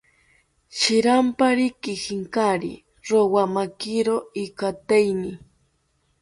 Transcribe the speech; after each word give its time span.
Shirampari 0.77 1.67
kijinkari, 1.81 2.73
rowamakiro 3.09 4.15
ikateini 4.43 5.31